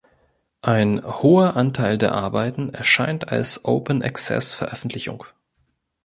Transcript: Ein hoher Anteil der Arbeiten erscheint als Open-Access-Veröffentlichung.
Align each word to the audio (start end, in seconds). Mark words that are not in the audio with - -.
Ein 0.63 1.03
hoher 1.05 1.55
Anteil 1.55 1.99
der 1.99 2.13
Arbeiten 2.13 2.71
erscheint 2.73 3.27
als 3.29 3.65
Open-Access-Veröffentlichung. 3.65 5.25